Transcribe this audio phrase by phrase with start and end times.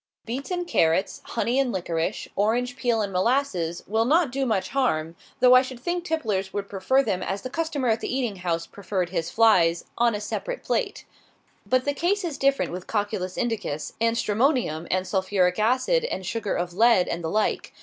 [0.25, 5.15] Beets and carrots, honey and liquorice, orange peel and molasses, will not do much harm;
[5.39, 8.65] though I should think tipplers would prefer them as the customer at the eating house
[8.65, 11.05] preferred his flies, "on a separate plate."
[11.67, 16.55] But the case is different with cocculus indicus, and stramonium, and sulphuric acid, and sugar
[16.55, 17.71] of lead, and the like.